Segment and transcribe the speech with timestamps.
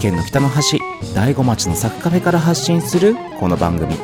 [0.00, 0.80] 県の北の端
[1.14, 3.94] 大子町のサクカフェから発信するこの番組。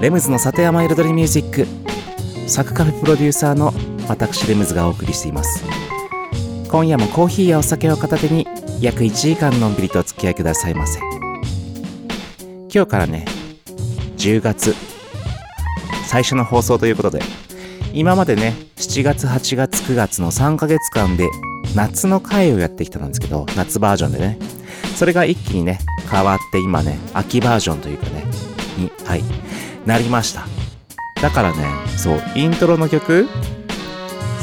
[0.00, 1.66] レムズの里山彩りミュージック。
[2.48, 3.74] サクカフェプロデューサーの
[4.08, 5.64] 私レムズがお送りしています。
[6.70, 8.46] 今夜もコーヒーやお酒を片手に
[8.80, 11.00] 約1時間のんびりとお付き合いくださいませ。
[12.72, 13.24] 今日からね
[14.16, 14.76] 10月。
[16.06, 17.20] 最初の放送ということで
[17.92, 21.28] 今までね7月8月9月の3ヶ月間で
[21.74, 24.59] 夏の回をやってきたんですけど夏バージョンでね。
[25.00, 25.78] それが一気にね
[26.10, 28.26] 変わって今ね秋バージョンというかね
[28.76, 29.22] にはい
[29.86, 30.44] なりました。
[31.22, 31.64] だからね
[31.96, 33.26] そうイントロの曲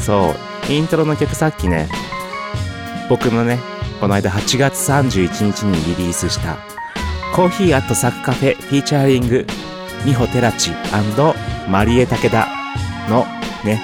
[0.04, 0.34] そ
[0.68, 1.88] うイントロの曲さっきね
[3.08, 3.60] 僕のね
[4.00, 6.58] この間8月31日にリリースした
[7.36, 9.46] コーヒーアットサクカフェフィーチャーリング
[10.04, 10.72] ミホテラチ
[11.68, 12.48] マリエ武田
[13.08, 13.26] の
[13.64, 13.80] ね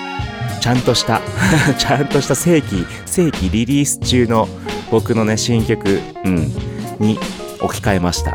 [0.60, 1.20] ちゃんとした
[1.78, 4.49] ちゃんとした正規正規リリース中の
[4.94, 6.37] 僕のね新曲、うん、
[7.00, 7.19] に
[7.60, 8.32] 置き換えました。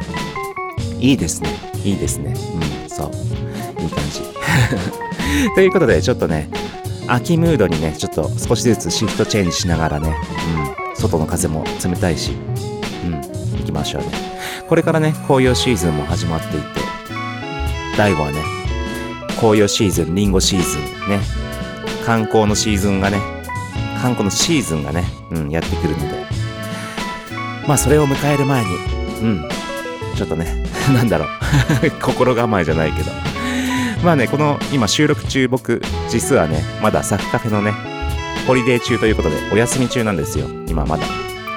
[1.00, 1.50] いいですね。
[1.86, 2.34] いいですね。
[2.34, 3.82] うんそう。
[3.82, 4.20] いい感じ。
[5.56, 6.50] ということでちょっとね
[7.08, 10.14] 秋ムードにねちょっと少しずつシフトチェンジしながらね、
[10.90, 12.34] うん、外の風も冷たいし
[13.06, 13.12] うん
[13.60, 14.10] 行きましょうね。
[14.68, 16.68] これからね紅葉シーズンも始まっていて
[17.96, 18.44] 大悟はね
[19.38, 21.22] 紅葉シーズンリンゴシーズンね
[22.06, 23.18] 観光のシーズンがね
[24.02, 26.39] 観光のシーズンがね、うん、やってくるので
[27.70, 28.72] まあそれを迎える前に。
[29.22, 29.50] うん。
[30.16, 31.92] ちょっとね なんだろう。
[32.02, 33.12] 心構えじゃないけど。
[34.04, 35.80] まあねこの今収録中僕
[36.10, 37.74] 実はねまだサクカフェのね
[38.48, 40.48] ホリデー中ということでお休み中なんですよ。
[40.68, 41.06] 今まだ。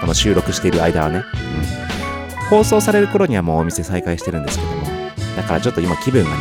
[0.02, 4.82] この収録している間はね、うん、放送される頃にはもうお店再開してるんですけども。
[5.36, 6.36] だからちょっと今気分がね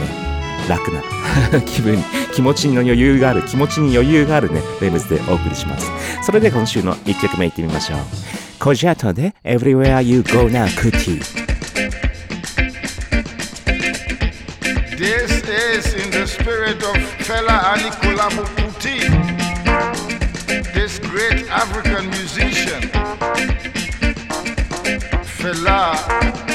[0.67, 1.01] 楽な。
[1.65, 5.89] 気分気持ちの余裕がある気持ちに余裕があるねレムズでお送りします。
[6.23, 8.40] それで今週の1曲目いってみましょう。
[8.61, 11.17] Kojata de Everywhere You Go Now Cookie.
[14.95, 16.95] This is in the spirit of
[17.25, 18.99] Fela Anikula Kuti,
[20.75, 22.81] this great African musician.
[25.25, 26.50] Fela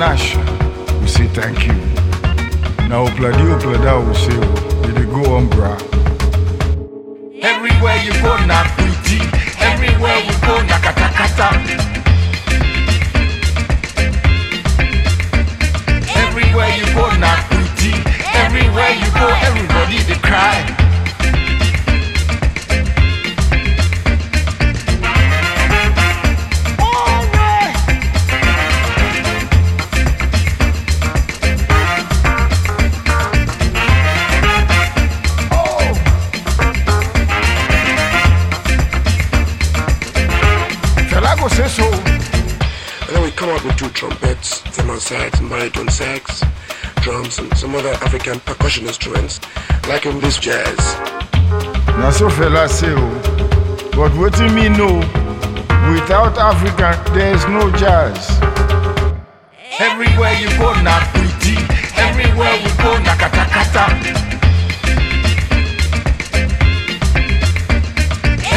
[0.00, 0.34] Nash,
[1.02, 1.74] we say thank you.
[2.88, 4.32] Now, Pladi Plada will say,
[4.80, 5.76] did they go on, bra?
[7.42, 9.20] Everywhere you go, na pretty.
[9.60, 11.48] Everywhere you go, na kata kata.
[16.16, 17.92] Everywhere you go, na pretty.
[18.40, 20.79] Everywhere you go, everybody they cry.
[45.10, 46.42] Sax baritone sax,
[47.02, 49.40] drums, and some other African percussion instruments,
[49.88, 50.78] like in this jazz.
[51.98, 54.98] Now, so fella say, oh, But what do me know?
[55.90, 58.30] Without Africa, there is no jazz.
[59.80, 61.56] Everywhere you go, na pretty.
[61.96, 63.84] Everywhere we go, na kata kata.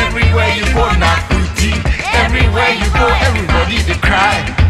[0.04, 1.74] Everywhere you go, na pretty.
[2.14, 4.63] Everywhere you go, everybody they cry.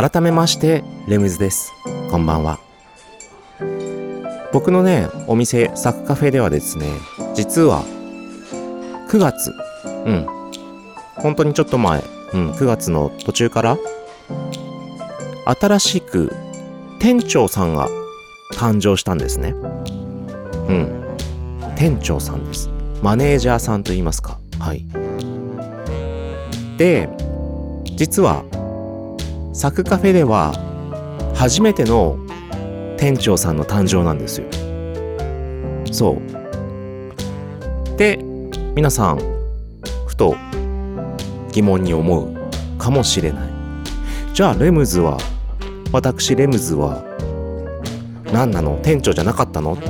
[0.00, 1.72] 改めましてレムズです。
[2.08, 2.60] こんばんは。
[4.52, 6.86] 僕のねお店サクカフェではですね
[7.34, 7.82] 実は
[9.10, 9.52] 9月
[10.06, 10.26] うん。
[11.16, 13.76] 本当にちょっと前、うん、9月の途中から
[15.60, 16.32] 新しく
[17.00, 17.88] 店長さんが
[18.54, 19.50] 誕生したんですね。
[19.50, 21.16] うん。
[21.74, 22.70] 店長さんです。
[23.02, 24.38] マネージャーさんと言いますか。
[24.60, 24.86] はい。
[26.76, 27.08] で
[27.96, 28.44] 実は
[29.58, 30.52] サクカフェでは
[31.34, 32.16] 初めての
[32.96, 34.46] 店長さんの誕生なんですよ。
[35.90, 37.96] そう。
[37.96, 38.18] で、
[38.76, 39.18] 皆さん、
[40.06, 40.36] ふと
[41.50, 42.36] 疑問に思う
[42.78, 43.48] かもしれない。
[44.32, 45.18] じゃあ、レムズは、
[45.90, 47.02] 私レムズは、
[48.32, 48.78] 何なの？
[48.80, 49.72] 店長じゃなかったの？
[49.72, 49.88] って。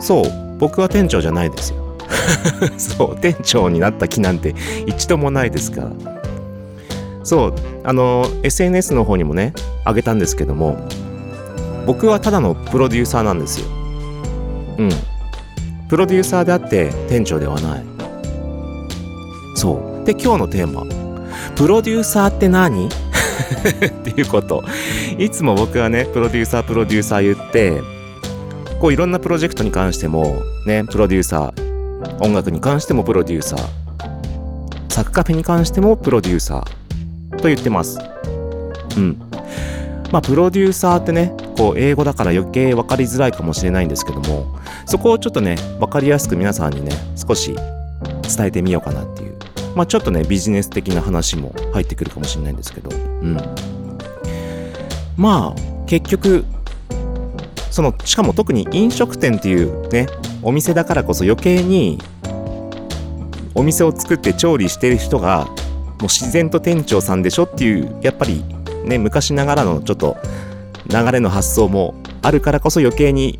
[0.00, 1.96] そう、僕は店長じゃないですよ。
[2.76, 4.54] そう、店長になった気なんて
[4.84, 6.15] 一度もないですから。
[7.26, 9.52] そうあの SNS の方にもね
[9.84, 10.78] あげたんですけども
[11.84, 13.66] 僕はただのプロデューサーなんですよ。
[14.78, 14.90] うん。
[15.88, 17.84] プロデューサーであって店長ではない。
[19.56, 20.04] そう。
[20.04, 20.84] で今日のテーマ。
[21.56, 22.86] プロデューサーって何？
[22.88, 22.90] っ
[24.02, 24.62] ていうこと。
[25.18, 27.80] いつも僕はねプロデューサープロデューサー言って
[28.80, 33.60] こういろんなプロジェクトに関してもねプロデューサー音楽に関してもプロデューサー
[34.88, 36.85] サクカフェに関してもプロデューサー。
[37.36, 37.98] と言ってます。
[38.96, 39.20] うん。
[40.12, 47.54] まあ、プロデューサーってね、こう、英語だから余計分かりづらいかもしれないんですけども、そこをちょっとね、分かりやすく皆さんにね、少し
[48.36, 49.36] 伝えてみようかなっていう。
[49.74, 53.36] まあ、ちょっとね、ビジネス的な話も入ってくるかもしれないんですけど、うん。
[55.16, 56.44] まあ、結局、
[57.70, 60.06] その、しかも特に飲食店っていうね、
[60.42, 61.98] お店だからこそ余計に、
[63.54, 65.48] お店を作って調理してる人が
[66.02, 68.44] う自然と店長さんでしょっていうやっぱり
[68.84, 70.16] ね昔ながらのちょっと
[70.88, 73.38] 流れの発想もあるからこそ余計に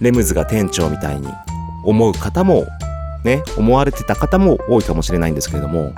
[0.00, 1.28] レムズが店長みたいに
[1.84, 2.66] 思う方も
[3.24, 5.94] ね思われてた方も多いかもしれないんですけれども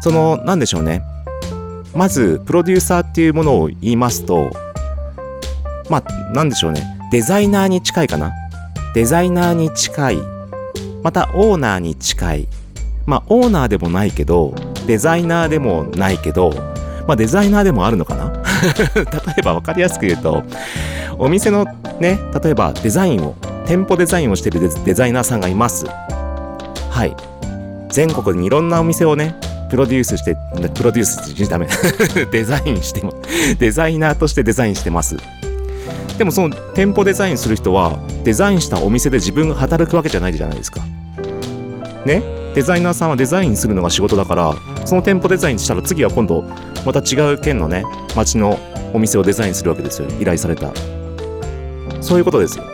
[0.00, 1.02] そのなんでしょうね。
[1.94, 4.50] まずプロデューサーっていうものを言いますと
[5.90, 6.82] まあなんでしょうね。
[7.10, 8.32] デザイナーに近いかな。
[8.94, 10.18] デザイナーに近い。
[11.02, 12.48] またオーナーに近い。
[13.08, 14.54] まあ、オーナーでもないけど、
[14.86, 16.50] デザイナーでもないけど、
[17.06, 18.30] まあ、デザイナーでもあるのかな？
[18.94, 19.04] 例
[19.38, 20.44] えば分かりやすく言うと、
[21.16, 21.64] お店の
[22.00, 23.34] ね、例えばデザインを、
[23.66, 25.86] 店舗デザインをしてるデザイナーさんがいます。
[26.90, 27.16] はい。
[27.88, 29.34] 全国にいろんなお店をね、
[29.70, 30.36] プロデュースして、
[30.74, 31.66] プロデュースしてダメ。
[32.30, 33.14] デザインしても、
[33.58, 35.16] デザイナーとしてデザインしてます。
[36.18, 40.82] でもその店舗デザインする人は、デザインしたお店で自分が働くわけじゃないじゃないですか。
[42.04, 42.37] ね？
[42.58, 44.52] デザイナーさんはデザインするのが仕事だから
[44.84, 46.42] その店舗デザインしたら次は今度
[46.84, 47.84] また違う県のね
[48.16, 48.58] 町の
[48.92, 50.08] お店をデザインするわけですよ。
[50.20, 50.72] 依頼された。
[52.02, 52.64] そういうことですよ。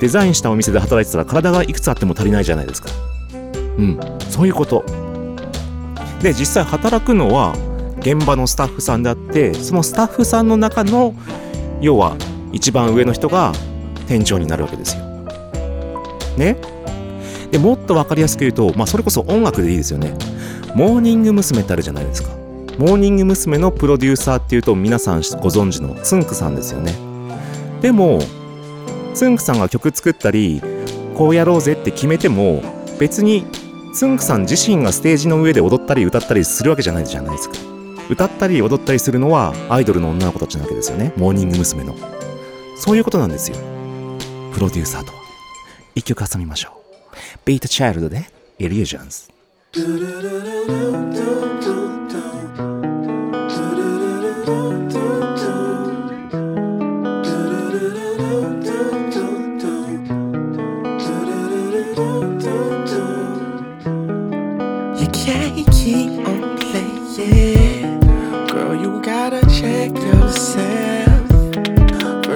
[0.00, 2.88] デザインしたお店で働いてたら体がいくつあっても足りないじゃないですか。
[3.76, 4.00] うん。
[4.30, 4.82] そういうこと。
[6.22, 7.54] で実際働くのは
[7.98, 11.14] 現場のスタッフさんであってそのスタッフさんの中の
[11.82, 12.16] 要は
[12.52, 13.52] 一番上の人が
[14.08, 15.04] 店長になるわけですよ。
[16.38, 16.56] ね？
[17.56, 20.12] でもっと分かりやすく言うと、まあ、それこそ音楽でいいですよね。
[20.74, 21.62] モーニング娘。
[21.62, 22.28] ってあるじゃないですか。
[22.76, 23.56] モーニング娘。
[23.56, 26.92] のプロデューサーっていうと皆さんご存知のつんくさんですよね。
[27.80, 28.18] でも
[29.14, 30.60] つんくさんが曲作ったり
[31.14, 32.62] こうやろうぜって決めても
[33.00, 33.46] 別に
[33.94, 37.56] つんくさん自身がステージの上で踊ったり歌ったりするわけじゃないじゃないですか
[38.10, 41.84] 歌ったり踊ったりするのはアイドルの女の子たちなわけですよねモーニング娘。
[41.84, 41.94] の
[42.76, 43.56] そういうことなんですよ
[44.52, 45.18] プロデューサーとは
[45.94, 46.75] 一曲挟みましょう
[47.44, 48.26] Beta Child で
[48.58, 49.28] Illusions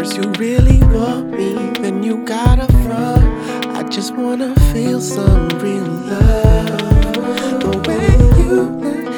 [0.01, 2.80] 'Cause you really want me, then you gotta
[4.23, 7.61] wanna feel some real love.
[7.61, 8.11] The way
[8.41, 9.10] you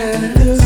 [0.00, 0.59] can do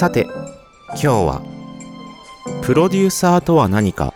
[0.00, 0.26] さて
[0.92, 1.42] 今日は
[2.62, 4.14] プロデューサーとは何か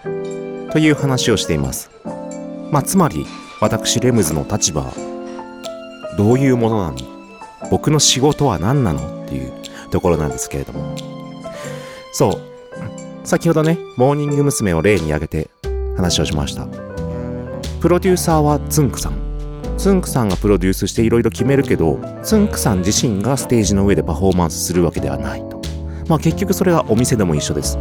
[0.72, 1.90] という話をしています。
[2.70, 3.26] まあつまり
[3.60, 4.94] 私レムズの立場は
[6.16, 6.96] どういうものなの？
[7.70, 9.24] 僕の仕事は何なの？
[9.26, 9.52] っていう
[9.90, 10.96] ところなんですけれども。
[12.14, 13.26] そう。
[13.26, 14.72] 先ほどねモーニング娘。
[14.72, 15.50] を例に挙げて
[15.98, 16.66] 話をしました。
[17.82, 19.76] プロデューサーはつんくさん。
[19.76, 25.53] つんくさんがプロデュースしていろいろ決めるけどつんくさん自身がステージの上でパフォーマンスするわけではないと。
[26.08, 27.78] まあ結局それはお店でも一緒です。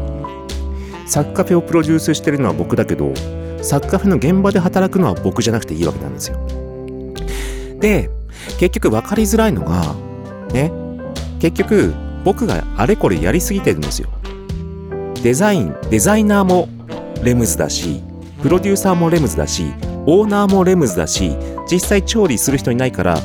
[1.05, 3.13] サッカフェをプロデュースしてるのは僕だけど
[3.61, 6.37] サッカフェの現場で働くのは僕じゃなくていいわけなんですよ。
[7.79, 8.09] で
[8.59, 9.93] 結局分かりづらいのが
[10.53, 10.71] ね
[11.39, 14.09] 結局僕があれこれやりすぎてるんですよ。
[15.21, 16.69] デザインデザイナーも
[17.23, 18.01] レムズだし
[18.41, 19.73] プロデューサーもレムズだし
[20.05, 21.35] オーナーもレムズだし
[21.71, 23.17] 実際調理する人いないから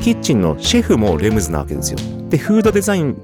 [0.00, 1.98] キッチンのシェフもレムズなわけですよ。
[2.28, 3.16] でフードデザイン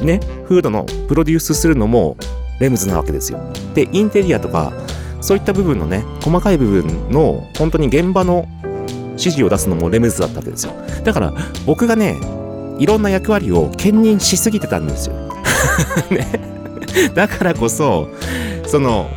[0.00, 2.16] ねフードのプロデュースするのも
[2.60, 3.40] レムズなわけですよ。
[3.74, 4.72] でインテリアとか
[5.20, 8.46] そういった部分のね細かい部分の本当に現場の
[9.12, 10.72] 指示を出すのもレムズだったわけですよ。
[11.04, 11.32] だから
[11.66, 12.18] 僕がね
[12.78, 15.14] いろんな役割を兼任しすぎてたんですよ。
[16.10, 16.52] ね。
[17.14, 18.08] だからこそ
[18.66, 19.08] その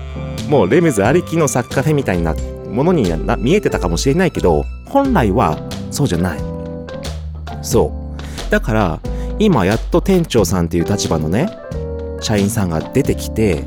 [0.49, 2.35] もうレムズありきのサッカーフェみたいな
[2.69, 5.57] ものにな見えてたかもしれないけど本来は
[5.91, 6.39] そうじゃない。
[7.61, 7.91] そ
[8.47, 8.51] う。
[8.51, 8.99] だから
[9.39, 11.49] 今やっと店長さんっていう立場のね
[12.21, 13.65] 社員さんが出てきて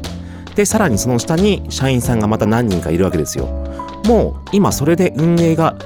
[0.54, 3.46] でさらにその下に社員さんがまた何人かいるわけですよ。
[4.06, 5.76] もう今それで運営が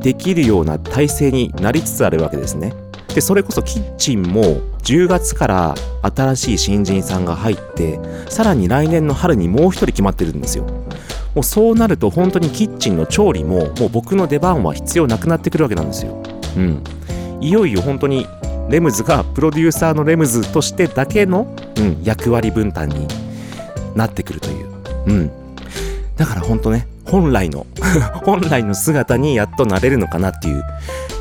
[0.00, 2.72] できるような体制になりつつあるわけですね。
[3.14, 10.64] でそれこそキッチンも10月から新しい新人さんが入ってさらに来年の春にもう一人決まってるんですよ。
[11.34, 16.22] もうそうなると本当にキッチンの調理ももう僕の出番は必要なくなってくるわけなんですよ。
[16.56, 16.84] うん。
[17.40, 18.26] いよいよ本当に
[18.70, 23.06] レムズがプロデューサーのレムズとしてだけの、うん、役割分担に
[23.94, 24.70] なってくるという。
[25.06, 25.30] うん。
[26.16, 27.66] だから本当ね、本来の、
[28.24, 30.62] 本来の姿にやっとなれるのかなっていう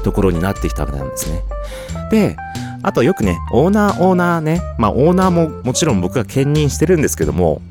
[0.03, 1.41] ところになってきたわけなんですね。
[2.11, 2.37] で、
[2.83, 7.61] あとよくね、オーナー、オーナーね、まあオーナーももちろん僕が兼任してるんですけども、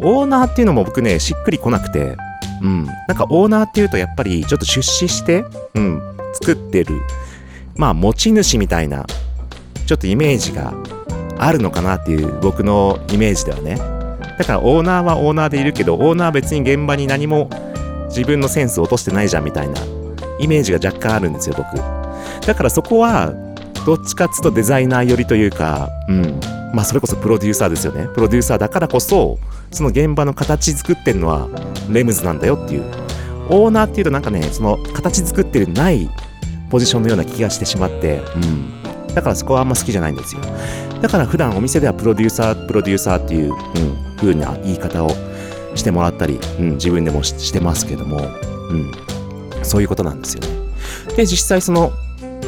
[0.00, 2.16] オーナーっていうのも僕ね、しっくりこなくて、
[2.62, 2.86] うん。
[2.86, 6.02] なんかオーナーっていうとやっぱりちょっと出資して、うん、
[6.34, 7.00] 作ってる、
[7.76, 9.06] まあ持ち主みたいな、
[9.86, 10.74] ちょっとイメージが
[11.38, 13.76] あるのかなっていう僕のイメージではね。
[14.38, 17.48] だからオーナーはオーナーでいるけど、オーナーは別に現場に何も
[18.08, 19.80] 自分のセンスを落としてないじゃんみたいな
[20.38, 21.76] イメージが若干あるんですよ、僕。
[22.46, 23.32] だからそこは、
[23.86, 26.40] どっちかっつうとデザイナー寄りというか、うん。
[26.74, 28.08] まあそれこそプロデューサーですよね。
[28.14, 29.38] プロデューサーだからこそ、
[29.70, 31.48] その現場の形作ってるのは
[31.88, 32.84] レムズなんだよっていう。
[33.48, 36.10] オーナーっていうとなんかね、その形作ってるない
[36.68, 38.75] ポジションのような気がしてしまって、うん。
[39.16, 40.42] だからそこはあんま好きじゃないんですよ。
[41.00, 45.08] だから普段お店ではプロデューサー、プロデューサーっていう、うん、風な言い方を
[45.74, 48.20] してもらったり、うん、自分でもしてますけども、う
[48.74, 48.92] ん、
[49.64, 50.48] そういうことなんですよね。
[51.16, 51.92] で、実際その、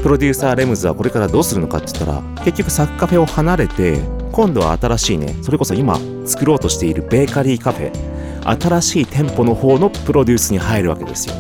[0.03, 3.99] プロデューサーレムズはこれからどうするのかって言ったら、結局サッカフェを離れて、
[4.33, 11.35] 今度は新しいね、それこそ今作ろうとしているベーカリーカフェ、新しい店舗の方のプロデュースに入るわけですよ。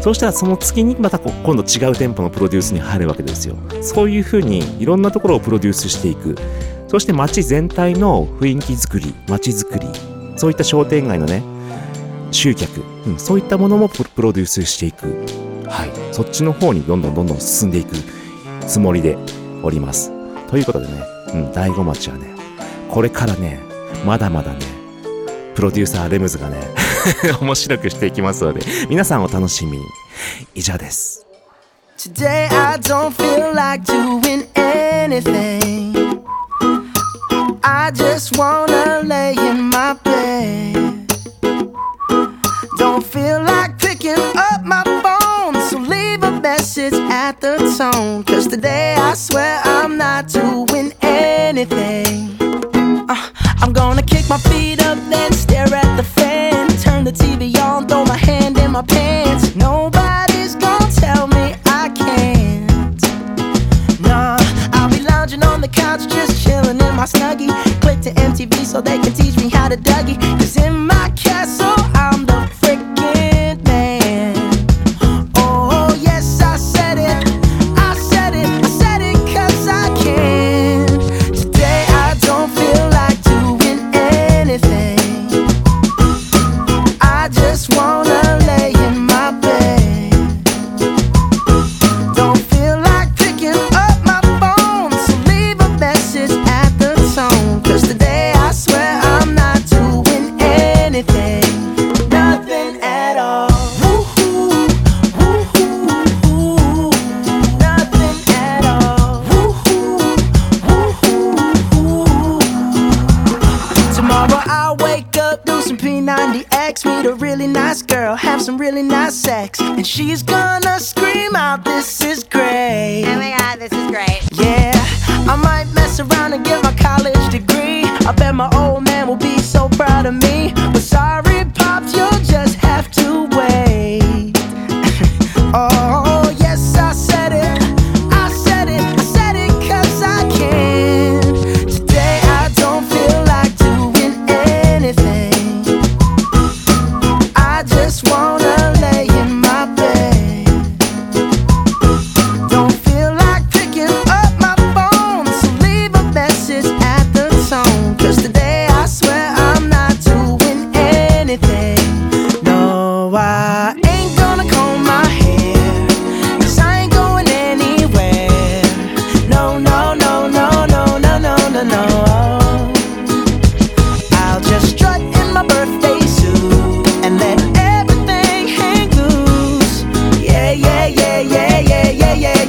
[0.00, 3.56] そうしたらその次にまた今度違う店舗のプロデュースに入るわけですよ。
[3.82, 6.36] そういうふうにいろんなところをプロデュースしていく。
[6.88, 9.86] そして街全体の雰囲気作り、街づくり、
[10.36, 11.42] そういった商店街のね、
[12.30, 15.06] 集客、うん、そういったものもププロデュースしていく。
[15.66, 15.90] はい。
[16.12, 17.94] そっちの方にどんどんどんどん進んでいく
[18.66, 19.18] つもりで
[19.62, 20.10] おります。
[20.50, 21.02] ということでね、
[21.34, 22.34] うん、大子町はね、
[22.88, 23.60] これからね、
[24.06, 24.60] まだまだね、
[25.54, 26.56] プロデューサーレムズがね、
[27.40, 29.84] 面白くしていきますので、皆さんお楽しみに。
[30.54, 31.24] 以上です。
[31.96, 36.22] Today I don't feel like doing anything.
[37.64, 41.06] I just wanna lay in my bed.
[42.78, 48.22] Don't feel like picking up my phone, so leave a message at the tone.
[48.24, 52.36] Cause today I swear I'm not doing anything.
[53.08, 54.77] Uh, I'm gonna kick my feet
[58.78, 59.56] my pants.
[59.56, 63.00] Nobody's gonna tell me I can't.
[64.00, 64.36] Nah,
[64.72, 67.50] I'll be lounging on the couch, just chilling in my snuggie.
[67.80, 70.16] Click to MTV so they can teach me how to Dougie.
[70.38, 71.77] Cause in my castle,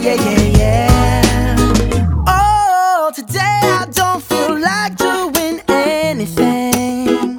[0.01, 1.73] yeah, yeah, yeah.
[2.27, 7.37] Oh, today I don't feel like doing anything.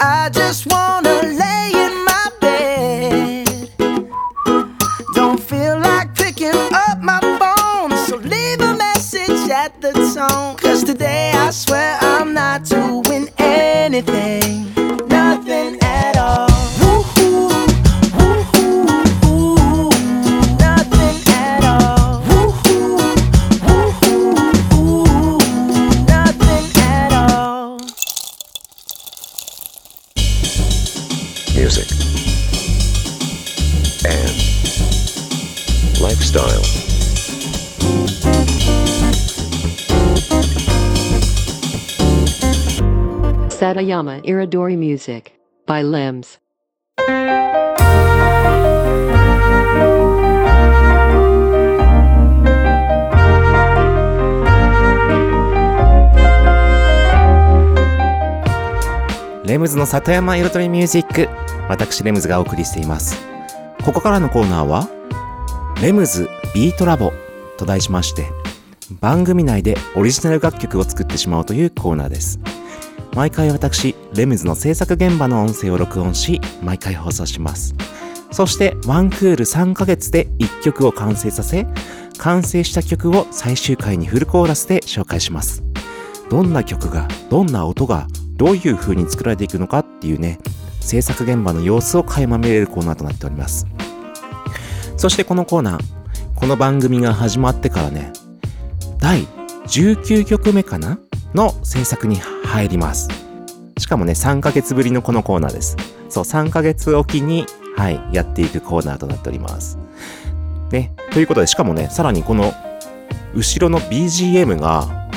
[0.00, 3.70] I just wanna lay in my bed.
[5.14, 10.56] Don't feel like picking up my phone, so leave a message at the tone.
[10.56, 14.33] Cause today I swear I'm not doing anything,
[43.84, 45.32] Satayama Iridori Music
[45.66, 46.40] by Limbs.
[59.44, 61.28] レムズの里山彩りミュージック
[61.68, 63.22] 私レムズがお送りしています
[63.84, 64.88] ここからのコーナーは
[65.82, 67.12] レムズビートラボ
[67.58, 68.30] と題しまして
[69.02, 72.40] 番組内でオリジナル楽曲を作ってしまおうというコーナーです
[73.14, 77.74] 毎回私レムズの制作現場の音声を録音し毎回放送します。
[78.32, 81.66] そしてワンクール3ヶ月で1曲を完成させ
[82.18, 85.62] 完成した曲を最終回にフルコーラスで紹介します。
[86.28, 90.40] どんな曲がどんな音がどういう風に作られていくのかっていうね
[90.80, 93.66] 制作現場の様子を垣間見れるコーナーとなっております。
[94.96, 95.80] そしてこのコーナー
[96.34, 98.12] この番組が始まってからね
[98.98, 99.24] 第
[99.68, 100.98] 19曲目かな？
[101.32, 102.16] の制作に
[102.54, 103.08] 入ります。
[103.78, 105.76] しかもね3ヶ月ぶりのこのコーナーです。
[106.08, 109.76] そう3ヶ月おきにはいやっていくコーナーとなっております。
[110.70, 112.52] ねということでしかもねさらにこの
[113.34, 115.08] 後ろの BGM が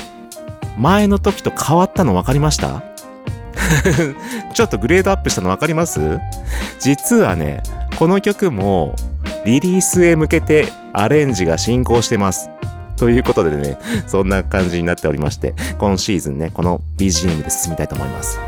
[0.80, 2.82] 前の時と変わったの分かりました？
[4.56, 6.20] ちょっとグレードアップしたの分かります？
[6.80, 7.62] 実はね、
[8.00, 8.96] この曲も
[9.46, 12.50] リリースへ向けてアレンジが進行してます。
[12.98, 18.40] ということでね、そんな感じになっておりまして、今シーズンね、この BGM で進みたいと思います。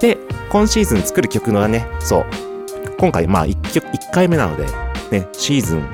[0.00, 0.18] で、
[0.50, 2.26] 今シーズン作る曲のはね、そう、
[2.98, 4.66] 今回まあ1曲、1回目なので、
[5.10, 5.88] ね、シーズン、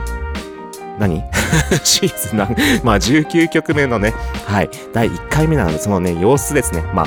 [0.99, 1.23] 何？
[1.85, 2.49] シーズンな、
[2.83, 4.15] まあ19曲目のね、
[4.47, 7.07] はい、第1回目なので、そのね、様子ですね、まあ、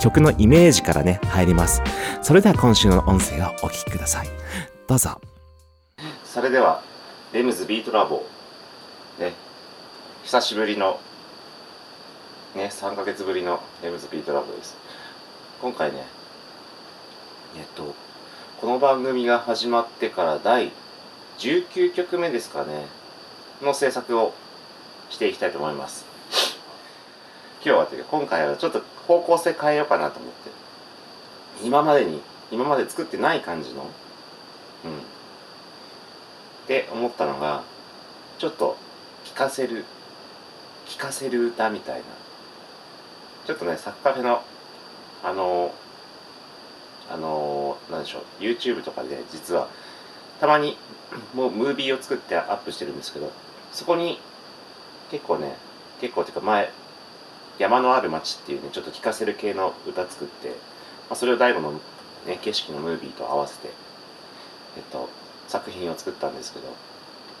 [0.00, 1.82] 曲のイメージからね、入ります。
[2.22, 4.28] それでは今週の音声をお聴きください。
[4.88, 5.20] どうぞ。
[6.24, 6.82] それでは、
[7.32, 8.24] レムズビートラボ、
[10.24, 10.98] 久しぶりの、
[12.54, 14.74] ね、3ヶ月ぶりのレムズビートラボです。
[15.60, 16.02] 今回ね、
[17.58, 17.94] えっと、
[18.58, 20.72] この番組が始まってから第
[21.40, 22.86] 19曲目ですかね、
[23.60, 24.32] の制作を
[25.10, 26.06] していきたいと思います。
[27.62, 30.50] 今日はというか今回はちょっと方向性変えようかなと思って
[31.62, 33.82] 今までに今まで作ってない感じの
[34.86, 35.00] うんっ
[36.66, 37.62] て思ったのが
[38.38, 38.78] ちょっと
[39.26, 39.84] 聴かせる
[40.86, 42.04] 聴かせる歌みたいな。
[43.46, 44.42] ちょっとねサッカフェの
[45.22, 45.74] あの
[47.10, 49.68] あのなんでしょう YouTube とかで実は
[50.40, 50.76] たまに
[51.34, 53.30] もうムービーを作ってアップしてるんですけど
[53.72, 54.18] そこに
[55.10, 55.56] 結構ね
[56.00, 56.70] 結構っていうか前
[57.58, 60.54] 山のある街っていうねちょっと聴かせる系の歌作って、ま
[61.10, 61.72] あ、それを大悟の、
[62.26, 63.68] ね、景色のムービーと合わせて、
[64.76, 65.08] えっと、
[65.46, 66.66] 作品を作ったんですけど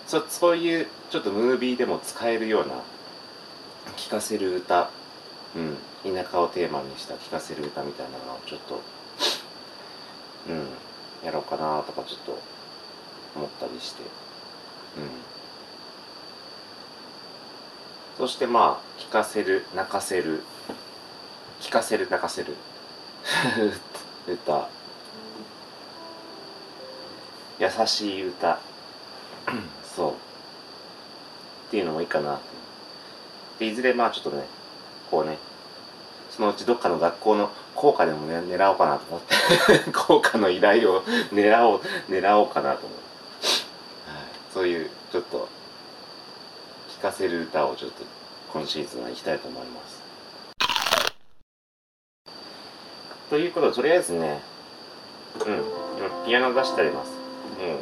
[0.06, 2.74] そそういうちょっとムービーでも使えるような
[3.96, 4.90] 聴かせる歌、
[5.56, 5.76] うん、
[6.14, 8.80] 田舎をテーマにした聴かせる歌みたいなのをちょっと、
[10.48, 10.66] うん、
[11.24, 12.38] やろうかなとかちょっと
[13.36, 14.08] 思ったりして、うん。
[18.18, 20.42] そしてまあ聞かせる泣かせる。
[21.60, 22.54] 聞かせる泣かせる。
[24.28, 24.68] 歌。
[27.58, 28.58] 優しい歌。
[29.96, 30.10] そう。
[30.10, 30.14] っ
[31.70, 32.38] ていうのもいいかな
[33.58, 34.44] でいずれまあちょっとね
[35.10, 35.38] こうね
[36.30, 43.04] そのうちどっかの学校の校歌でもね狙おうかなと思って 校歌の依頼を狙おう狙おうかなと思って、
[44.10, 45.48] はい、そういうちょっと
[46.96, 48.02] 聴かせる歌をちょっと
[48.52, 50.02] 今シーズンは行きたいと思います。
[53.30, 54.40] ということでとりあえずね、
[55.44, 55.54] うん、
[55.98, 57.10] 今ピアノ出してあります。
[57.10, 57.78] もう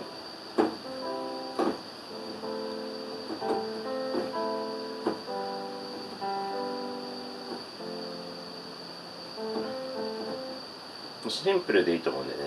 [11.62, 12.44] ンプルでいいと思うんだよね。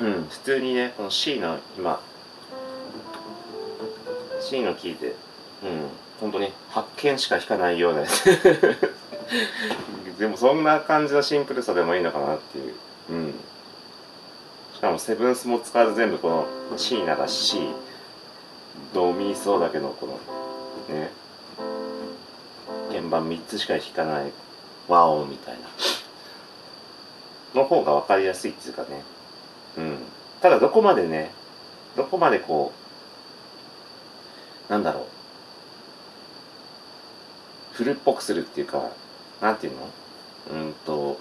[0.00, 2.00] うん普通にねこの C の今。
[4.40, 5.14] C のキーで
[5.62, 5.88] うん
[6.20, 8.24] 本当に発見しか弾かないようなやつ。
[10.20, 12.74] でもそんな感じのシンプルさでもいいのかなっていう。
[13.08, 13.34] うん。
[14.74, 17.70] しかもセブンスも使わず全部この C なら C
[18.92, 21.10] ドミーソーだけのこのね
[22.88, 24.30] 鍵盤3つしか弾かない
[24.88, 25.60] 和音みたいな。
[27.62, 29.02] の方が分かりやすいっていうかね。
[29.78, 29.96] うん。
[30.42, 31.30] ただどこまでね
[31.96, 32.74] どこまでこ
[34.68, 35.04] うなんだろう。
[37.72, 38.90] 古っぽくするっていうか
[39.40, 39.88] なんていうの？
[40.52, 41.18] うんと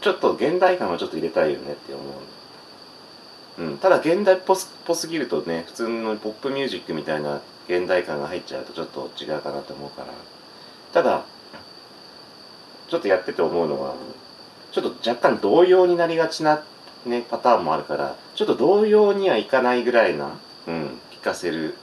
[0.00, 2.02] ちょっと現代感をちょっと入れたいよねって思
[3.58, 10.08] う、うん、ただ現代っぽすぎるとね普通のポップミュージックみたいな現代感が入っちゃうとちょっと違うかなと思うから。
[10.92, 11.24] ただ
[12.88, 13.94] ちょっとやってて思うのは
[14.72, 16.62] ちょっと若干同様になりがちな、
[17.06, 21.76] ね、パターンもあるからちょっと同様にはいかないぐらいな、うん、聴かせる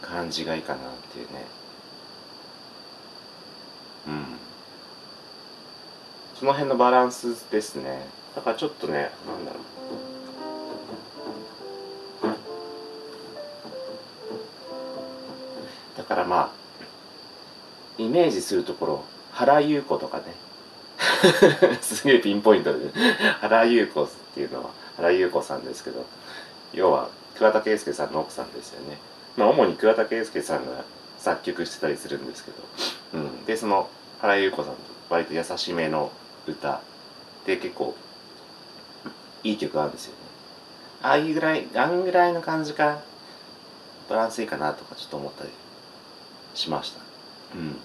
[0.00, 0.80] 感じがいいかなっ
[1.12, 1.44] ていうね。
[4.08, 4.24] うん。
[6.42, 8.04] その辺のバランスですね。
[8.34, 9.60] だからちょっとねなんだろ
[15.94, 15.96] う。
[15.96, 16.50] だからまあ
[17.96, 20.24] イメージするところ原優子とかね。
[21.80, 22.90] すげえピンポイントで、
[23.40, 26.04] 原優子っていうのは原優子さんですけど
[26.72, 28.98] 要は桑田佳祐さんの奥さんですよね。
[29.36, 30.82] まあ主に桑田佳祐さんが
[31.18, 32.56] 作曲してたりするんですけど、
[33.14, 33.88] うん、でその
[34.20, 34.78] 原優子さんと
[35.08, 36.10] 割と優しめの
[36.46, 36.80] 歌。
[37.46, 37.94] で結構
[39.42, 40.18] いい曲あるんですよね。
[41.02, 43.00] ああいうぐらいあんぐらいの感じか
[44.08, 45.50] バランスいいかなとかちょっと思ったり
[46.54, 47.00] しました。
[47.56, 47.76] うん。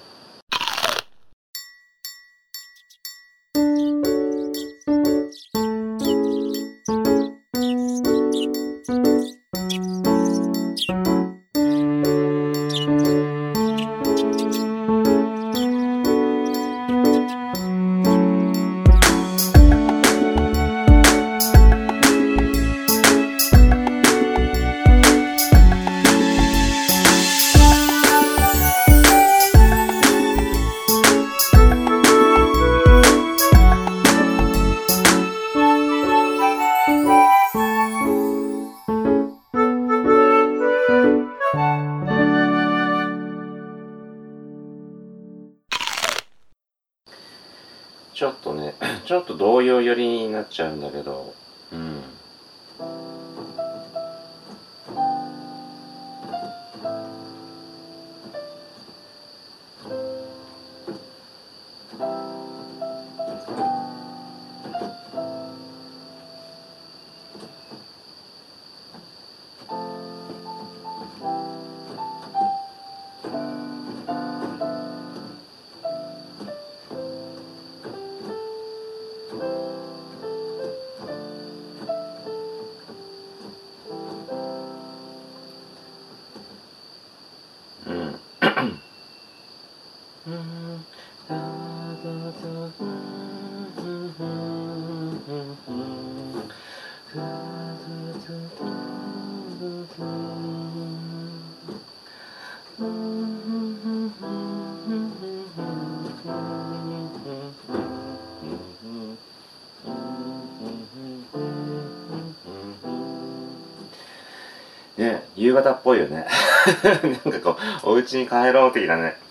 [114.97, 116.27] ね夕方っぽいよね。
[117.23, 119.26] なんかこうお家に帰ろう的なね。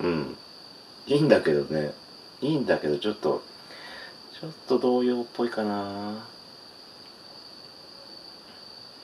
[0.00, 0.36] うん。
[1.06, 1.92] いいんだけどね。
[2.40, 3.42] いいんだけどちょっと
[4.40, 6.24] ちょっと童謡っぽいかな。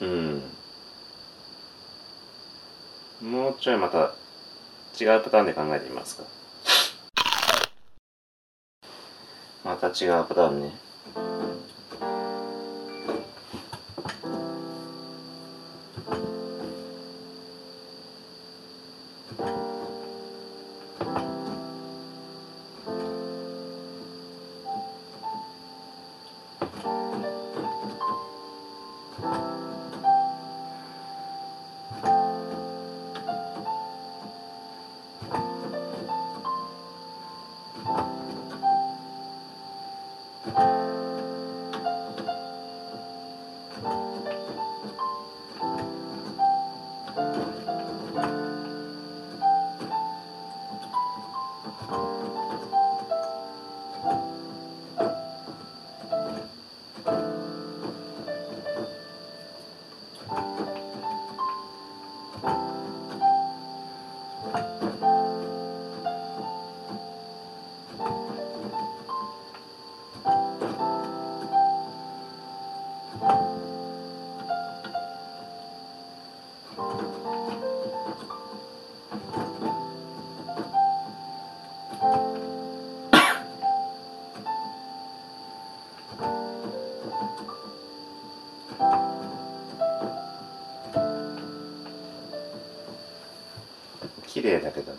[0.01, 0.43] うん。
[3.21, 4.13] もうちょいまた
[5.01, 6.23] 違うパターンで考えてみますか。
[9.65, 10.73] また違うパターンね。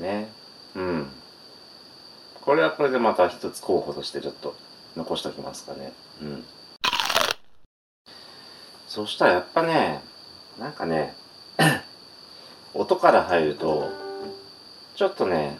[0.06, 0.30] ね。
[0.76, 1.08] うん。
[2.42, 4.56] これはこれでまた一つ候補としてちょっと
[4.96, 5.92] 残しておきますかね。
[6.22, 6.44] うん。
[8.88, 10.02] そしたらやっぱね
[10.60, 11.16] なんかね
[12.74, 13.90] 音から入ると
[14.96, 15.60] ちょっとね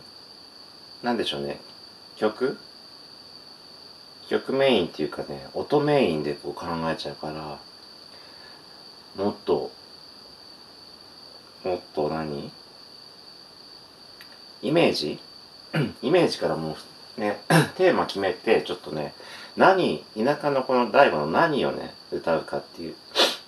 [1.02, 1.60] なんでしょうね。
[2.16, 2.58] 曲？
[4.30, 7.60] 曲メインっていうかね音メインでこう考えちゃうから
[9.16, 9.72] もっと
[11.64, 12.52] もっと何
[14.66, 15.20] イメージ？
[16.04, 16.78] イメージからも
[17.18, 17.40] うね
[17.76, 19.14] テーマ決めてちょっとね
[19.58, 22.96] 何田舎のこの大悟の何をね歌うかっていう。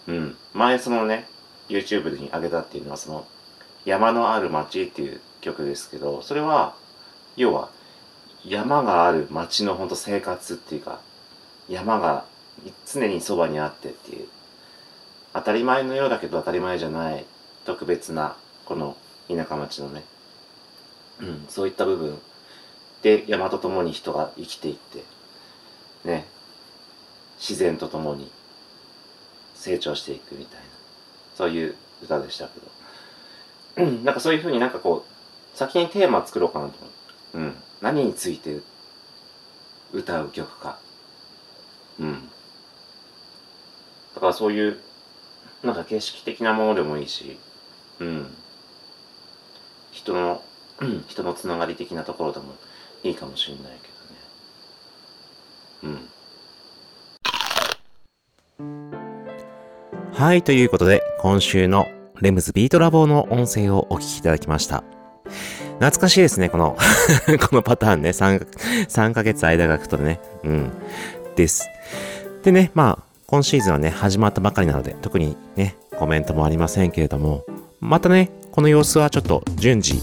[0.07, 0.37] うん。
[0.53, 1.27] 前そのね
[1.69, 3.27] YouTube に上げたっていうのはその
[3.85, 6.75] 山のある町っていう曲ですけどそれは
[7.35, 7.69] 要は
[8.45, 10.99] 山がある町の本当生活っていうか
[11.69, 12.25] 山が
[12.85, 14.27] 常にそばにあってっていう。
[15.33, 17.25] 当たり前のようだけど当たり前じゃない
[17.65, 18.95] 特別なこの
[19.27, 20.03] 田舎町のね、
[21.19, 22.19] うん、そういった部分。
[23.01, 25.03] で山と共に人が生きていって
[26.03, 26.25] ね。
[27.39, 28.31] 自然と共に
[29.53, 30.65] 成長していくみたいな。
[31.35, 36.97] そういう歌でしたけど、なんかそういうふうになんかこう先にテーマ作ろうかなと思って、
[37.35, 38.59] うん、何について
[39.93, 40.79] 歌う曲か。
[41.99, 42.27] うん。
[44.15, 44.79] だからそういう
[45.63, 47.37] なんか形式的なものでもいいし
[47.99, 48.35] うん。
[49.91, 50.41] 人の
[51.07, 52.53] 人のつながり的なところでも
[53.03, 53.89] いいかもしれないけ
[55.83, 56.09] どねうん
[60.13, 61.87] はいということで今週の
[62.19, 64.83] レムズビートラボの音声をお聞きいただきました
[65.79, 66.75] 懐かしいですね、この
[67.49, 68.09] このパターンね。
[68.09, 68.47] 3、
[68.87, 70.19] 3ヶ月間が空くとね。
[70.43, 70.71] うん。
[71.35, 71.69] です。
[72.43, 77.45] でね、まあ、今シーズンはね、始まったばかりなので、特にね、コメントもありませんけれども、
[77.79, 80.01] またね、この様子はちょっと順次、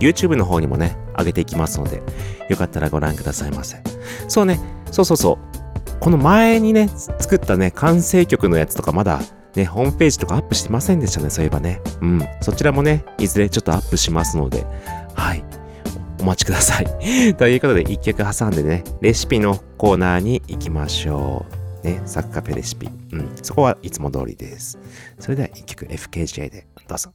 [0.00, 2.02] YouTube の方にもね、上げていきますので、
[2.48, 3.82] よかったらご覧くださいませ。
[4.28, 6.00] そうね、そうそうそう。
[6.00, 9.20] この前にね、作ったね、完成曲のやつとかまだ、
[9.54, 11.80] ね、ホームページとかアップしてませんでしたね、そういえばね。
[12.00, 12.20] うん。
[12.40, 14.66] そちらもね、いずれちょっとアップしますので、
[15.14, 15.44] はい。
[16.20, 16.86] お待ちください。
[17.36, 21.46] ということで、一曲挟んでね、レシピのコーナーに行きましょ
[21.82, 21.86] う。
[21.86, 22.88] ね、サッカーペレシピ。
[23.12, 23.30] うん。
[23.42, 24.78] そこはいつも通りです。
[25.18, 27.12] それでは一曲 FKJ でどうぞ。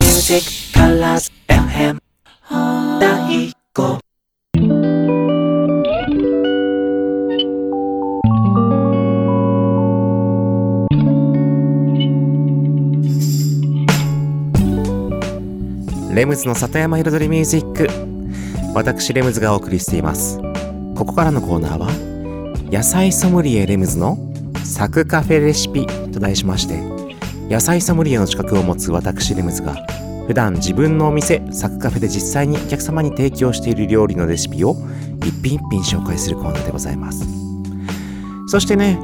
[0.00, 1.98] Music Colors FM
[3.00, 3.98] 第5
[16.14, 17.88] レムズの里山彩りミュージック
[18.72, 20.38] 私レムズがお送りしています
[20.94, 21.88] ここからのコーナーは
[22.70, 24.16] 野菜ソムリエレムズの
[24.64, 26.95] サクカフェレシピと題しまして
[27.48, 29.74] 野菜ソムリエの資格を持つ私レムズが
[30.26, 34.76] 普段自分のお店サクカフェで実際にお客様に提供している料理のレシピを
[35.24, 37.24] 一品一品紹介するコーナーでございます。
[38.48, 38.98] そしてね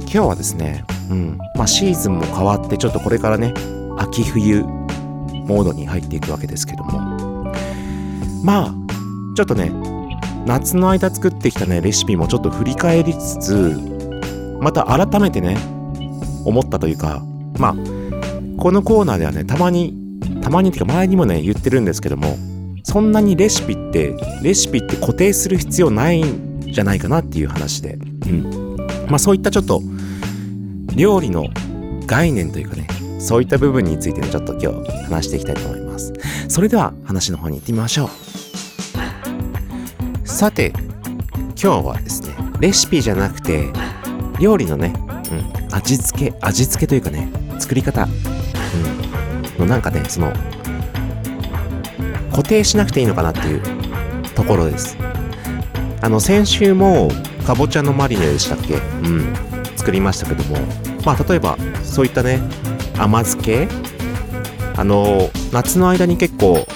[0.00, 3.54] 今日はですねうんまあシーズンも変わってちょっとこれからね
[3.96, 7.50] 秋冬モードに入っていくわけですけども。
[8.44, 8.74] まあ
[9.36, 9.70] ちょっとね
[10.44, 13.78] 夏の間作ってきたねレシピもちょっと振り返りつつ
[14.60, 15.56] また改めてね
[16.44, 17.22] 思ったというか
[17.60, 17.74] まあ
[18.58, 19.94] このコーナーではねたまに
[20.42, 22.36] たまにっていうか前にもね言ってるんですけども
[22.82, 27.94] そんなにレシピってレシピって固定する必要ないんじゃないかなっていう話で。
[27.94, 28.76] うん。
[29.08, 29.82] まあそういったちょっと
[30.94, 31.48] 料理の
[32.06, 32.86] 概念というかね
[33.20, 36.12] そういった部分についてねちょっと今日話していきたいと思います。
[36.48, 40.28] それでは話の方に行ってみましょう。
[40.28, 40.72] さて
[41.62, 43.68] 今日はですねレシピじゃなくて
[44.40, 44.94] 料理のね、
[45.30, 47.30] うん、味付け味付けというかね
[47.60, 48.08] 作り方、
[49.58, 50.32] うん、のなんかねその
[52.30, 53.62] 固定しなくていいのかなっていう
[54.34, 54.96] ところです。
[56.02, 57.10] あの先週も
[57.46, 58.76] かぼちゃのマリネでしたっけ？
[58.76, 59.34] うん。
[59.76, 60.56] 作りましたけども。
[61.04, 62.40] まあ例えばそういったね
[62.98, 63.68] 甘漬け？
[64.76, 66.66] あの夏の間に結構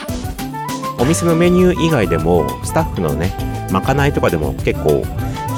[0.99, 3.32] お店のメニュー以外でもスタッフのね
[3.70, 5.03] まかないとかでも結構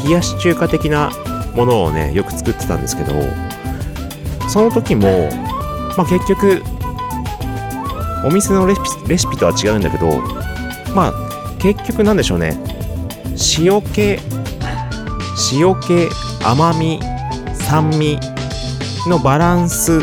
[0.05, 1.11] 冷やし中華的な
[1.55, 3.13] ものをねよく作ってたんですけど
[4.57, 5.29] その時も
[5.99, 6.63] まあ結局
[8.25, 8.75] お店のレ
[9.19, 10.19] シピとは違うんだけど
[10.95, 12.57] まあ結局なんでしょうね。
[13.59, 14.17] 塩気
[15.53, 16.09] 塩気
[16.43, 16.99] 甘み
[17.53, 18.19] 酸味
[19.07, 20.01] のバランス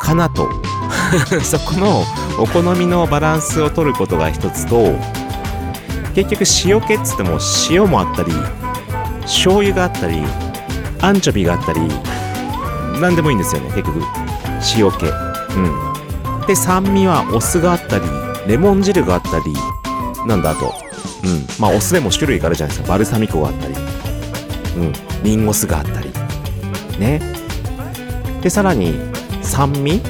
[0.00, 0.48] かなと。
[1.44, 2.04] そこの
[2.38, 4.96] お好みのバランスを取ることが一つと
[6.14, 8.32] 結局塩気っつっても塩もあったり
[9.22, 10.22] 醤油があったり
[11.02, 11.80] アンチョビがあったり
[13.00, 14.02] 何でもいいんですよね結局。
[14.76, 15.06] 塩気。
[15.56, 16.46] うん。
[16.46, 18.04] で酸味はお酢があったり
[18.46, 19.54] レモン汁があったり
[20.26, 20.66] なんだあと。
[20.66, 20.68] う
[21.28, 21.46] ん。
[21.58, 22.92] まあお酢でも種類があるじゃないですか。
[22.92, 23.74] バルサミコがあったり。
[24.76, 24.92] うん。
[25.22, 26.10] リンゴ酢があったり。
[26.98, 27.20] ね。
[28.42, 28.94] でさらに
[29.42, 30.02] 酸味？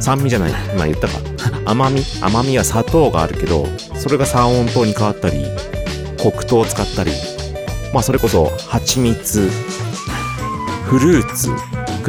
[0.00, 0.52] 酸味じゃない。
[0.74, 1.14] 今言ったか。
[1.66, 2.02] 甘み？
[2.20, 5.46] 甘みは砂糖があるけどそれが三温糖に変わったり
[6.18, 7.12] 黒糖を使ったり。
[7.92, 9.50] まあそれこそ蜂蜜
[10.84, 11.50] フルーツ。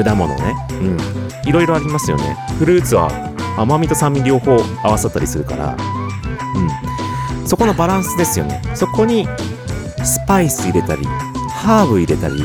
[0.03, 0.55] 果物ね。
[0.71, 1.49] うん。
[1.49, 2.37] いろいろありますよね。
[2.59, 3.09] フルーツは
[3.57, 5.75] 甘みと酸味両方合わさったりするから。
[6.55, 7.47] うん。
[7.47, 8.61] そこのバランスですよね。
[8.73, 9.27] そこに
[10.03, 11.05] スパイス入れたり
[11.49, 12.35] ハーブ入れたり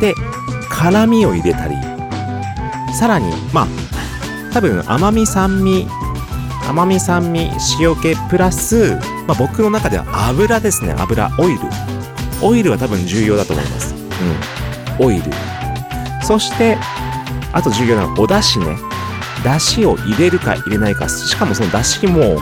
[0.00, 0.14] で
[0.70, 1.74] 辛みを入れたり。
[2.98, 3.66] さらにまあ
[4.52, 5.86] 多分甘み酸味
[6.68, 7.50] 甘み酸味
[7.80, 8.96] 塩気プラス、
[9.26, 10.94] まあ、僕の中では油ですね。
[10.98, 11.60] 油オイル。
[12.42, 13.94] オイルは多分重要だと思います。
[14.98, 15.06] うん。
[15.06, 15.22] オイル。
[16.28, 16.76] そして
[17.54, 18.76] あと重要なのはお出汁ね。
[19.42, 21.08] 出汁を入れるか入れないか。
[21.08, 22.36] しかもその出汁も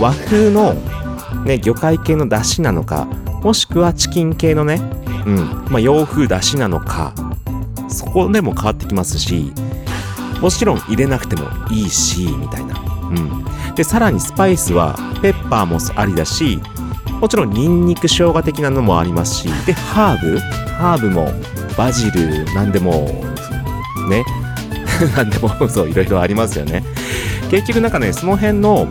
[0.00, 0.74] 和風の
[1.44, 3.06] ね魚介系の出汁なのか
[3.42, 4.80] もしくはチキン系のね
[5.26, 5.66] うん。
[5.68, 7.12] まあ洋風出汁なのか
[7.88, 9.52] そこでも変わってきますし
[10.40, 12.80] もちろん入れなくてもいいしみたいな。
[13.10, 13.74] うん。
[13.74, 16.60] でさらにスパイスはペッパーもありだし
[17.20, 20.38] もちろんニンニク生姜的なのもありますしでハーブ。
[20.78, 21.28] ハーブも
[21.76, 23.31] バジルなんでも
[24.12, 24.24] ね。
[25.16, 26.84] なんでもそういろいろありますよね。
[27.50, 28.86] 結局なんかねその辺の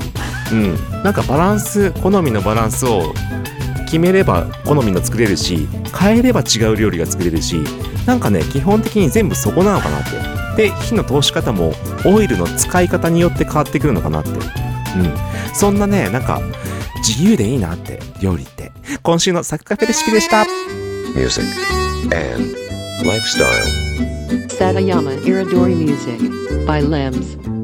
[0.51, 3.13] うんなんかバランス好みのバランスを
[3.86, 5.67] 決めれば好みの作れるし
[5.97, 7.63] 変えれば違う料理が作れるし
[8.05, 10.41] なんかね基本的に全部そこなのかなって。
[10.57, 11.74] で火の通し方も
[12.05, 14.30] オイルの使い方によって変わってくるのかなって。
[14.30, 14.38] うん。
[15.53, 16.41] そんなねなんか
[16.97, 18.72] 自由でいいなって料理って。
[19.01, 20.45] 今週のサクカフェレシピでした。
[21.15, 21.47] Music
[22.13, 22.55] and
[23.03, 23.81] lifestyle.
[24.62, 26.22] Satayama Iridori Music
[26.68, 27.61] by Lems.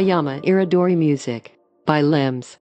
[0.00, 1.52] Satayama Iridori Music
[1.84, 2.58] by Limbs.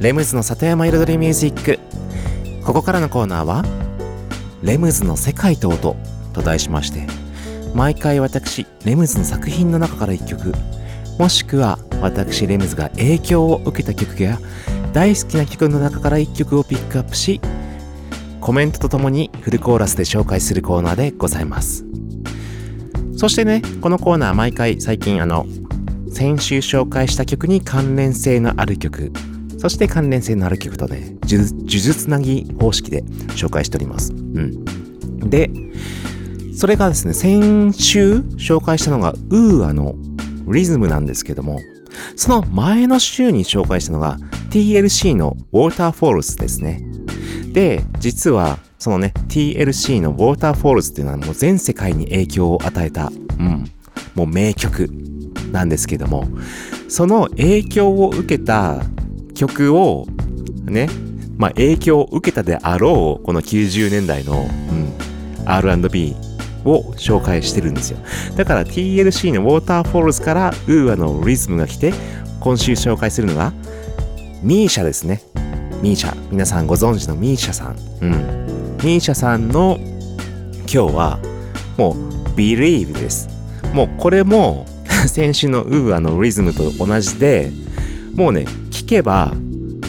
[0.00, 1.78] レムズの里山彩りミュージック
[2.65, 3.63] ここからのコーナーは
[4.63, 5.95] 「レムズの世界と音」
[6.33, 7.05] と題しまして
[7.73, 10.53] 毎回私レムズの作品の中から1曲
[11.19, 14.39] もしくは私レムズが影響を受けた曲や
[14.93, 17.41] 大好きな曲の中から1曲をピックアップし
[18.39, 21.85] コメントとともにフルコーラスで紹介するコーナーでございます。
[23.15, 25.45] そしてねこのコーナー毎回最近あの
[26.11, 29.13] 先週紹介した曲に関連性のある曲
[29.63, 34.11] そして関連性のある曲とね、数珠つなぎ方式で紹介しております。
[34.11, 34.65] うん。
[35.29, 35.49] で、
[36.53, 39.95] それがですね、先週紹介したのが、ウーアの
[40.47, 41.61] リズムなんですけども、
[42.17, 44.17] その前の週に紹介したのが
[44.49, 46.83] TLC のウォーターフォールズですね。
[47.53, 53.63] で、実はそのね、TLC のウォーターフォールズっていうのはもう全世界に影響を与えた、うん、
[54.13, 54.89] もう名曲
[55.53, 56.27] なんですけども、
[56.89, 58.83] その影響を受けた
[59.47, 60.05] 曲を
[60.65, 60.87] ね、
[61.37, 64.93] まあ影響を受けたであろうこの90年代の、うん、
[65.45, 66.15] R&B
[66.65, 67.97] を紹介してるんですよ。
[68.37, 71.93] だから TLC のウォーターフォールズからウーアのリズムが来て、
[72.39, 73.51] 今週紹介するのが
[74.41, 75.21] ミーシャですね。
[75.81, 76.15] ミーシャ。
[76.31, 77.75] 皆さんご存知のミーシャさん。
[78.01, 78.45] うん。
[78.77, 81.19] ミーシャさんの今日は
[81.77, 81.93] もう
[82.35, 83.27] Believe です。
[83.73, 84.65] もうこれも
[85.07, 87.51] 先週のウーアのリズムと同じで、
[88.15, 88.45] もうね、
[88.93, 89.33] 聴けば、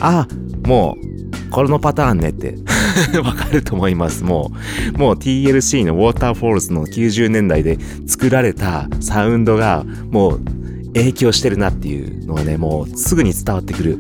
[0.00, 0.26] あ、
[0.66, 2.56] もう、このパターンねって
[3.22, 4.24] わかると思います。
[4.24, 4.50] も
[4.94, 10.40] う、もう TLC のウォーターフォールズの90年代で作られたサウンドが、もう、
[10.94, 13.98] 影響してるなっていうのがね、もうすぐに伝わってくる。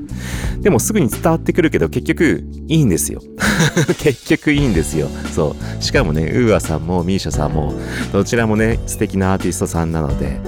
[0.60, 3.20] でもすぐに伝わってくるけど結局いいんですよ。
[3.98, 5.08] 結局いいんですよ。
[5.34, 5.82] そう。
[5.82, 7.74] しかもね、ウーアさんもミーシャさんも
[8.12, 10.38] どちらもね、素敵なアーティストさんなので、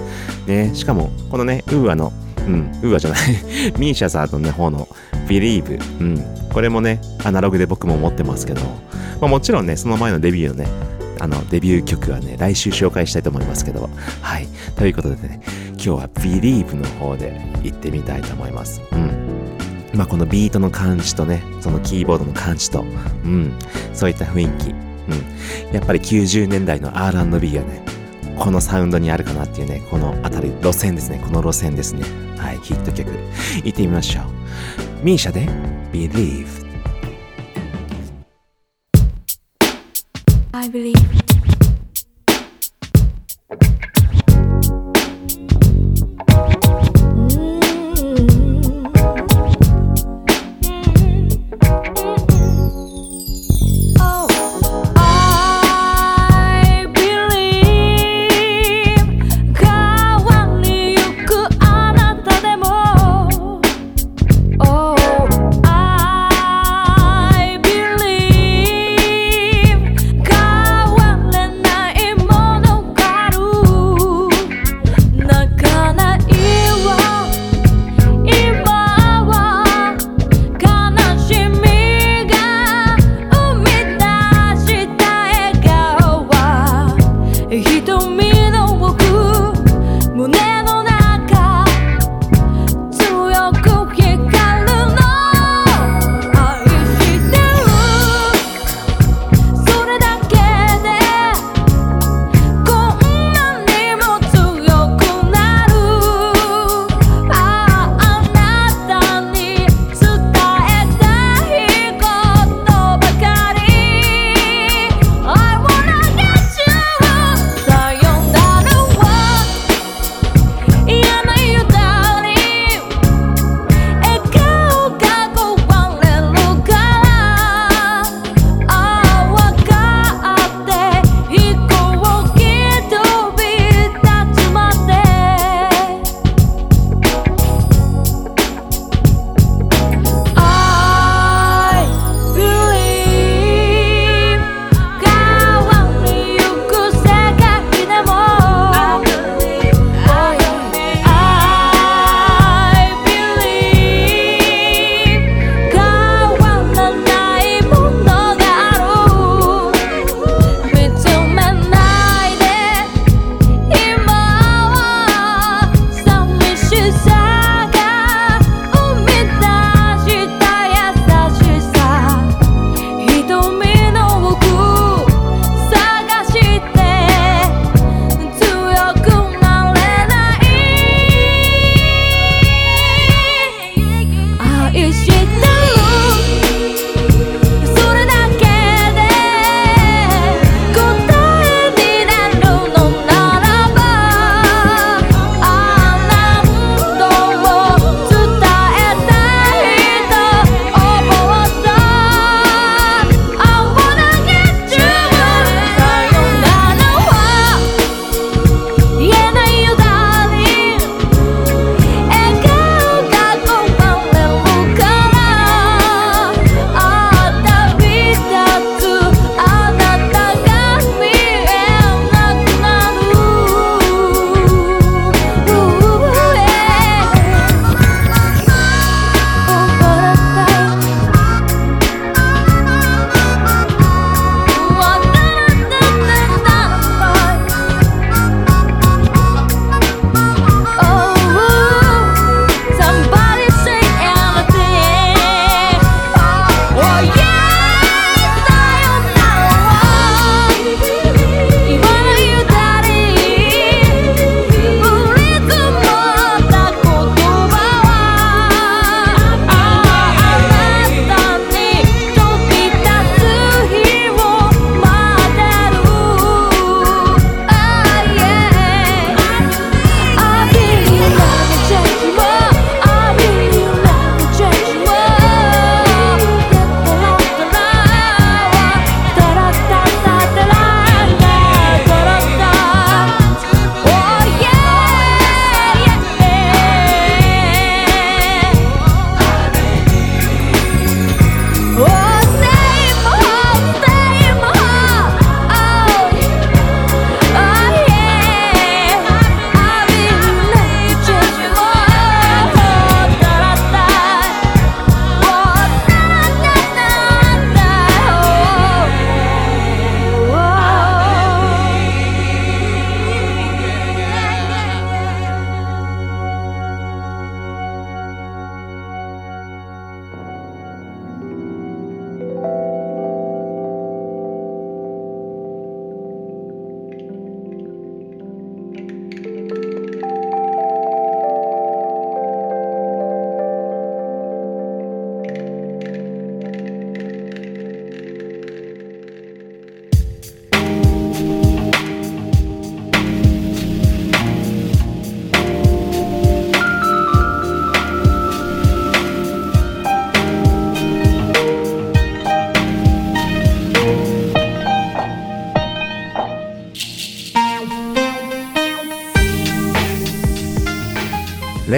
[0.47, 2.13] ね、しかもこのね、ウーアの
[2.47, 3.21] うん、ウーアじゃない。
[3.79, 4.89] ミーシャさんのね、方の
[5.27, 5.81] Believe。
[6.01, 6.25] うん。
[6.53, 8.61] これもね、アナログで僕も持ってますけど、
[9.21, 10.69] まあ、もちろんね、その前のデビューのね、
[11.19, 13.89] あの、デビュー曲はね、来週紹介したいと思いますけど、
[14.21, 14.49] はい。
[14.77, 15.41] ということでね、
[15.73, 18.81] 今日は Believe の方で行ってみたいと思います。
[18.93, 19.11] うん。
[19.95, 22.85] まあ、このビートの感じとね、そのキーボードの感じと、
[23.25, 23.53] うん。
[23.95, 24.71] そういった雰囲気。
[24.71, 25.75] うん。
[25.75, 27.83] やっぱり90年代の R&B がね、
[28.39, 31.21] このサウンドにあるかなっていうね、この辺り、路線ですね。
[31.25, 32.03] この路線ですね。
[32.39, 33.11] はい、ヒット曲。
[33.65, 35.05] 行ってみましょう。
[35.05, 35.49] misia で
[35.93, 36.47] Believe。
[40.53, 41.26] I believe.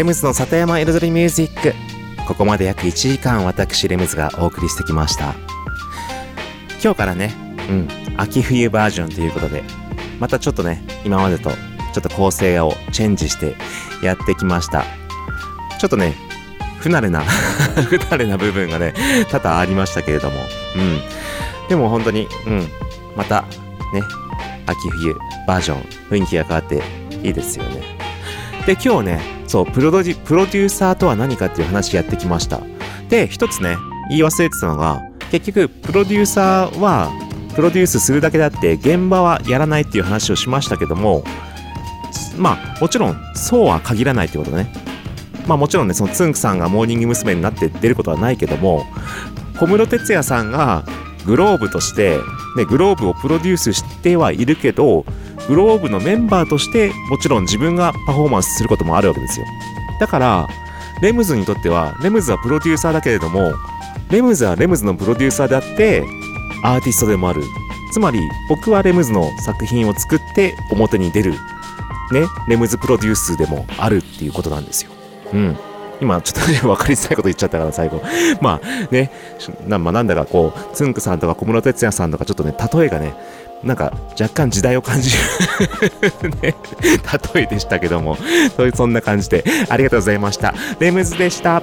[0.09, 1.75] ムズの里山彩りミュージック。
[2.27, 5.35] ここまで約1時間私レムズがお送りしてきました。
[6.83, 7.35] 今日からね
[7.69, 9.63] うん秋冬バージョンということで
[10.19, 11.57] またちょっとね今までとちょ
[11.99, 13.55] っと構成をチェンジして
[14.03, 14.83] やってきました。
[15.79, 16.15] ちょっとね
[16.81, 17.21] 不慣れな
[17.91, 18.95] 不慣れな部分がね
[19.31, 20.37] 多々ありましたけれども。
[20.75, 21.01] うん。
[21.69, 22.67] でも本当にうん
[23.15, 23.43] また
[23.93, 24.01] ね
[24.65, 25.15] 秋冬
[25.47, 26.83] バージョン雰囲気が変わって
[27.23, 27.83] いいですよね。
[28.65, 32.61] で今日ねそうプロデュプロデューサーとは何かっていう話やってきました
[33.09, 33.77] で一つね
[34.11, 37.11] 言い忘れてたのが結局プロデューサーは
[37.57, 41.25] プロデュースするだけであって現場はやらないっていう話をしましたけども
[42.37, 44.73] まあもちろんそうは限らないってことね
[45.47, 47.35] まあもちろんねそのつんくさんがモーニング娘。
[47.35, 48.85] になって出ることはないけども
[49.59, 50.85] 小室哲哉さんが
[51.25, 52.19] グローブとして、
[52.57, 55.05] ね、グローブをプロデュースしてはいるけど
[55.49, 59.47] グローブのメンバーとしてもちろん自分がパフォーマンスすることもあるわけですよ。
[59.99, 60.49] だから
[61.01, 63.53] レムズにとってはレムズはプロデューサーだけれども
[64.11, 66.05] レムズはレムズのプロデューサーであって
[66.63, 67.43] アーティストでもある。
[67.93, 71.33] つまり僕はレムズの作品を作って表に出る。
[72.13, 74.91] ねレムズプロデュースでもあるっていうことなんですよ。
[75.33, 75.57] うん。
[76.01, 78.03] 今ちょっとね分かりづらいこと言っちゃったから最後。
[78.41, 79.11] まあね
[79.67, 83.15] な,、まあ、なんだかこうつんくさんとか小室哲哉さんとかちょっとね例えがね
[83.63, 85.11] なんか若干時代を感じ
[86.23, 86.55] るね
[87.35, 88.17] 例えでしたけども。
[88.75, 89.45] そんな感じで。
[89.69, 90.55] ありがとうございました。
[90.79, 91.63] レムズでした。